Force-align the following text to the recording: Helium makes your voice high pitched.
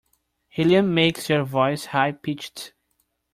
Helium 0.49 0.95
makes 0.95 1.29
your 1.29 1.43
voice 1.43 1.85
high 1.85 2.13
pitched. 2.13 2.73